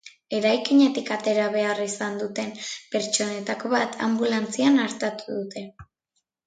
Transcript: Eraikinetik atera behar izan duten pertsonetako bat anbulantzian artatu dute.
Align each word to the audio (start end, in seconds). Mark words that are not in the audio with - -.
Eraikinetik 0.35 1.11
atera 1.15 1.43
behar 1.57 1.81
izan 1.83 2.17
duten 2.23 2.49
pertsonetako 2.97 3.75
bat 3.77 4.03
anbulantzian 4.09 4.85
artatu 4.89 5.41
dute. 5.43 5.67